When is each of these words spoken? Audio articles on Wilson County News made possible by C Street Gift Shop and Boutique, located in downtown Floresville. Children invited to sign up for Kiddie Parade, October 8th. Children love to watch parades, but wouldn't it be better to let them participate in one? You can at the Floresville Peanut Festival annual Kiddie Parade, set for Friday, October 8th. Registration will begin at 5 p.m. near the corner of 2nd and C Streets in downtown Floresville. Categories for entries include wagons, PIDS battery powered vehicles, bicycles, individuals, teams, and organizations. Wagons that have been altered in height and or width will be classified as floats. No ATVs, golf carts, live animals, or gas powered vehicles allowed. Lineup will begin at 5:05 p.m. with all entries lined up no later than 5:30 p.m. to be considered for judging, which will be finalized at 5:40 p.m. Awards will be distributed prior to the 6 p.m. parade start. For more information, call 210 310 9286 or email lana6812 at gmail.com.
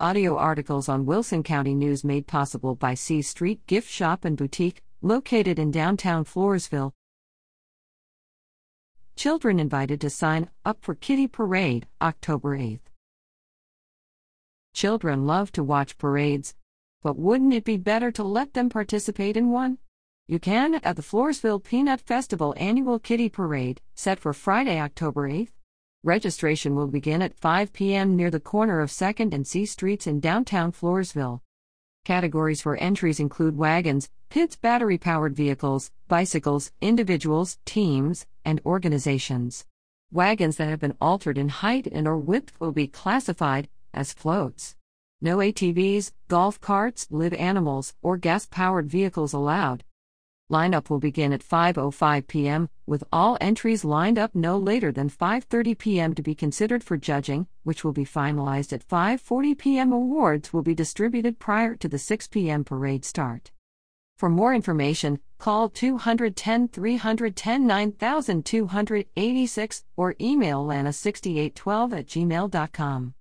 Audio 0.00 0.36
articles 0.36 0.88
on 0.88 1.06
Wilson 1.06 1.44
County 1.44 1.72
News 1.72 2.02
made 2.02 2.26
possible 2.26 2.74
by 2.74 2.94
C 2.94 3.22
Street 3.22 3.64
Gift 3.68 3.88
Shop 3.88 4.24
and 4.24 4.36
Boutique, 4.36 4.82
located 5.02 5.56
in 5.56 5.70
downtown 5.70 6.24
Floresville. 6.24 6.90
Children 9.14 9.60
invited 9.60 10.00
to 10.00 10.10
sign 10.10 10.50
up 10.64 10.78
for 10.80 10.96
Kiddie 10.96 11.28
Parade, 11.28 11.86
October 12.02 12.58
8th. 12.58 12.80
Children 14.74 15.28
love 15.28 15.52
to 15.52 15.62
watch 15.62 15.96
parades, 15.96 16.56
but 17.04 17.16
wouldn't 17.16 17.54
it 17.54 17.64
be 17.64 17.76
better 17.76 18.10
to 18.10 18.24
let 18.24 18.54
them 18.54 18.68
participate 18.68 19.36
in 19.36 19.50
one? 19.50 19.78
You 20.26 20.40
can 20.40 20.74
at 20.74 20.96
the 20.96 21.02
Floresville 21.02 21.62
Peanut 21.62 22.00
Festival 22.00 22.52
annual 22.56 22.98
Kiddie 22.98 23.28
Parade, 23.28 23.80
set 23.94 24.18
for 24.18 24.32
Friday, 24.32 24.80
October 24.80 25.30
8th. 25.30 25.52
Registration 26.04 26.74
will 26.74 26.86
begin 26.86 27.22
at 27.22 27.40
5 27.40 27.72
p.m. 27.72 28.14
near 28.14 28.30
the 28.30 28.38
corner 28.38 28.80
of 28.80 28.90
2nd 28.90 29.32
and 29.32 29.46
C 29.46 29.64
Streets 29.64 30.06
in 30.06 30.20
downtown 30.20 30.70
Floresville. 30.70 31.40
Categories 32.04 32.60
for 32.60 32.76
entries 32.76 33.18
include 33.18 33.56
wagons, 33.56 34.10
PIDS 34.28 34.56
battery 34.56 34.98
powered 34.98 35.34
vehicles, 35.34 35.90
bicycles, 36.06 36.72
individuals, 36.82 37.56
teams, 37.64 38.26
and 38.44 38.60
organizations. 38.66 39.64
Wagons 40.12 40.58
that 40.58 40.68
have 40.68 40.80
been 40.80 40.94
altered 41.00 41.38
in 41.38 41.48
height 41.48 41.86
and 41.86 42.06
or 42.06 42.18
width 42.18 42.52
will 42.60 42.72
be 42.72 42.86
classified 42.86 43.70
as 43.94 44.12
floats. 44.12 44.76
No 45.22 45.38
ATVs, 45.38 46.12
golf 46.28 46.60
carts, 46.60 47.06
live 47.10 47.32
animals, 47.32 47.94
or 48.02 48.18
gas 48.18 48.44
powered 48.44 48.90
vehicles 48.90 49.32
allowed. 49.32 49.84
Lineup 50.52 50.90
will 50.90 50.98
begin 50.98 51.32
at 51.32 51.40
5:05 51.40 52.26
p.m. 52.26 52.68
with 52.86 53.02
all 53.10 53.38
entries 53.40 53.82
lined 53.82 54.18
up 54.18 54.34
no 54.34 54.58
later 54.58 54.92
than 54.92 55.08
5:30 55.08 55.78
p.m. 55.78 56.14
to 56.14 56.22
be 56.22 56.34
considered 56.34 56.84
for 56.84 56.98
judging, 56.98 57.46
which 57.62 57.82
will 57.82 57.94
be 57.94 58.04
finalized 58.04 58.74
at 58.74 58.86
5:40 58.86 59.56
p.m. 59.56 59.90
Awards 59.90 60.52
will 60.52 60.62
be 60.62 60.74
distributed 60.74 61.38
prior 61.38 61.74
to 61.76 61.88
the 61.88 61.98
6 61.98 62.28
p.m. 62.28 62.62
parade 62.62 63.06
start. 63.06 63.52
For 64.18 64.28
more 64.28 64.54
information, 64.54 65.18
call 65.38 65.70
210 65.70 66.68
310 66.68 67.66
9286 67.66 69.84
or 69.96 70.14
email 70.20 70.66
lana6812 70.66 71.98
at 71.98 72.06
gmail.com. 72.06 73.14